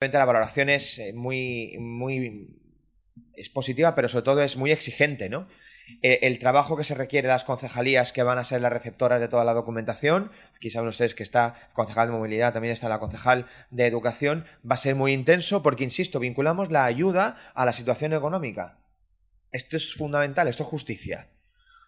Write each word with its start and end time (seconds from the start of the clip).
La 0.00 0.24
valoración 0.24 0.68
es 0.68 1.00
eh, 1.00 1.12
muy, 1.12 1.76
muy 1.80 2.54
es 3.34 3.50
positiva, 3.50 3.96
pero 3.96 4.06
sobre 4.06 4.24
todo 4.24 4.42
es 4.42 4.56
muy 4.56 4.70
exigente, 4.70 5.28
¿no? 5.28 5.48
Eh, 6.02 6.20
el 6.22 6.38
trabajo 6.38 6.76
que 6.76 6.84
se 6.84 6.94
requiere 6.94 7.26
de 7.26 7.32
las 7.32 7.42
concejalías 7.42 8.12
que 8.12 8.22
van 8.22 8.38
a 8.38 8.44
ser 8.44 8.60
las 8.60 8.72
receptoras 8.72 9.20
de 9.20 9.26
toda 9.26 9.44
la 9.44 9.54
documentación, 9.54 10.30
aquí 10.54 10.70
saben 10.70 10.88
ustedes 10.88 11.16
que 11.16 11.24
está 11.24 11.54
el 11.68 11.72
concejal 11.72 12.08
de 12.08 12.12
movilidad, 12.12 12.52
también 12.52 12.72
está 12.72 12.88
la 12.88 13.00
concejal 13.00 13.46
de 13.70 13.86
educación, 13.86 14.44
va 14.64 14.74
a 14.74 14.78
ser 14.78 14.94
muy 14.94 15.12
intenso 15.12 15.64
porque, 15.64 15.82
insisto, 15.82 16.20
vinculamos 16.20 16.70
la 16.70 16.84
ayuda 16.84 17.36
a 17.54 17.64
la 17.64 17.72
situación 17.72 18.12
económica. 18.12 18.78
Esto 19.50 19.76
es 19.76 19.94
fundamental, 19.94 20.46
esto 20.46 20.62
es 20.62 20.68
justicia. 20.68 21.28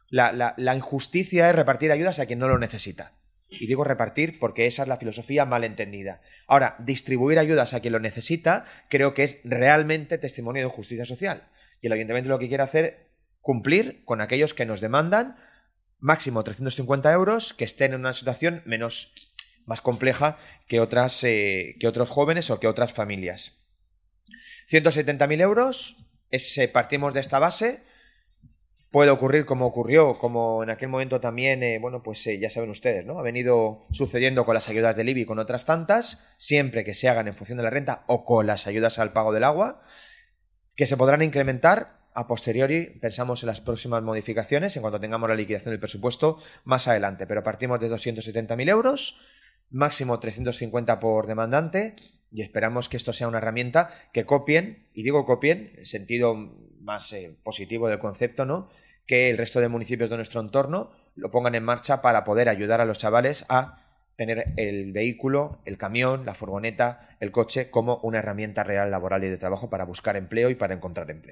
la 0.09 0.75
injusticia 0.75 1.49
es 1.49 1.55
repartir 1.55 1.93
ayudas 1.93 2.19
a 2.19 2.27
quien 2.27 2.41
no 2.41 2.49
lo 2.49 2.59
necesita. 2.59 3.20
Y 3.51 3.67
digo 3.67 3.83
repartir 3.83 4.39
porque 4.39 4.67
esa 4.67 4.83
es 4.83 4.89
la 4.89 4.97
filosofía 4.97 5.45
mal 5.45 5.65
entendida. 5.65 6.23
Ahora, 6.47 6.77
distribuir 6.79 7.39
ayudas 7.39 7.75
a 7.75 7.81
quien 7.81 7.93
lo 7.93 8.01
necesita 8.01 8.65
creo 8.89 9.13
que 9.13 9.25
es 9.25 9.41
realmente 9.45 10.19
testimonio 10.19 10.63
de 10.63 10.71
justicia 10.71 11.05
social. 11.05 11.49
Y 11.81 11.89
el 11.89 11.93
ayuntamiento 11.93 12.31
lo 12.31 12.39
que 12.39 12.49
quiere 12.49 12.63
hacer 12.63 13.11
cumplir 13.41 14.05
con 14.05 14.21
aquellos 14.21 14.55
que 14.55 14.67
nos 14.67 14.81
demandan 14.81 15.37
máximo 15.99 16.45
350 16.45 17.13
euros, 17.13 17.53
que 17.53 17.65
estén 17.65 17.93
en 17.93 18.01
una 18.01 18.13
situación 18.13 18.63
menos 18.65 19.15
más 19.67 19.81
compleja 19.81 20.39
que, 20.67 20.81
otras, 20.81 21.23
eh, 21.25 21.77
que 21.79 21.89
otros 21.89 22.11
jóvenes 22.11 22.51
o 22.51 22.61
que 22.61 22.69
otras 22.69 22.93
familias. 22.93 23.67
170.000 24.71 25.41
euros, 25.41 25.97
es, 26.31 26.59
partimos 26.73 27.13
de 27.13 27.21
esta 27.21 27.39
base 27.39 27.83
puede 28.91 29.11
ocurrir 29.11 29.47
como 29.47 29.67
ocurrió, 29.67 30.19
como 30.19 30.63
en 30.63 30.71
aquel 30.71 30.89
momento 30.89 31.21
también, 31.21 31.63
eh, 31.63 31.79
bueno, 31.79 32.03
pues 32.03 32.27
eh, 32.27 32.39
ya 32.39 32.51
saben 32.51 32.71
ustedes, 32.71 33.07
¿no? 33.07 33.19
Ha 33.19 33.23
venido 33.23 33.87
sucediendo 33.93 34.45
con 34.45 34.55
las 34.55 34.69
ayudas 34.69 34.97
del 34.97 35.09
IBI 35.09 35.23
y 35.23 35.25
con 35.25 35.39
otras 35.39 35.65
tantas, 35.65 36.27
siempre 36.37 36.85
que 36.85 36.95
se 36.95 37.09
hagan 37.09 37.29
en 37.29 37.35
función 37.35 37.59
de 37.59 37.65
la 37.65 37.71
renta 37.71 38.05
o 38.09 38.25
con 38.25 38.47
las 38.47 38.67
ayudas 38.67 38.99
al 38.99 39.13
pago 39.13 39.33
del 39.33 39.45
agua, 39.45 39.83
que 40.75 40.87
se 40.87 40.97
podrán 40.97 41.23
incrementar 41.23 42.01
a 42.15 42.27
posteriori, 42.27 42.99
pensamos 43.01 43.43
en 43.43 43.47
las 43.47 43.61
próximas 43.61 44.03
modificaciones, 44.03 44.75
en 44.77 44.83
cuanto 44.83 44.99
tengamos 44.99 45.29
la 45.29 45.37
liquidación 45.37 45.73
del 45.73 45.81
presupuesto 45.81 46.39
más 46.65 46.89
adelante, 46.89 47.27
pero 47.27 47.45
partimos 47.45 47.79
de 47.79 47.89
270.000 47.89 48.69
euros, 48.69 49.21
máximo 49.71 50.19
350 50.19 50.99
por 50.99 51.29
demandante, 51.29 51.95
y 52.33 52.43
esperamos 52.43 52.89
que 52.89 52.97
esto 52.97 53.13
sea 53.13 53.29
una 53.29 53.39
herramienta 53.39 53.91
que 54.13 54.25
copien, 54.25 54.89
y 54.93 55.05
digo 55.05 55.25
copien, 55.25 55.73
en 55.77 55.85
sentido 55.85 56.35
más 56.91 57.13
eh, 57.13 57.37
positivo 57.45 57.89
del 57.89 58.01
concepto, 58.01 58.45
¿no? 58.45 58.69
Que 59.07 59.31
el 59.31 59.39
resto 59.39 59.61
de 59.61 59.69
municipios 59.69 60.11
de 60.11 60.17
nuestro 60.17 60.41
entorno 60.41 60.91
lo 61.15 61.31
pongan 61.31 61.55
en 61.55 61.63
marcha 61.63 62.03
para 62.03 62.25
poder 62.25 62.49
ayudar 62.49 62.81
a 62.81 62.85
los 62.85 62.99
chavales 62.99 63.47
a 63.49 63.79
tener 64.17 64.53
el 64.57 64.93
vehículo, 64.93 65.61
el 65.67 65.79
camión, 65.79 66.27
la 66.27 66.35
furgoneta, 66.35 67.09
el 67.21 67.31
coche 67.31 67.71
como 67.71 68.01
una 68.03 68.19
herramienta 68.19 68.65
real 68.65 68.91
laboral 68.91 69.23
y 69.23 69.29
de 69.29 69.39
trabajo 69.39 69.71
para 69.71 69.85
buscar 69.85 70.17
empleo 70.17 70.51
y 70.51 70.57
para 70.57 70.75
encontrar 70.75 71.09
empleo. 71.13 71.29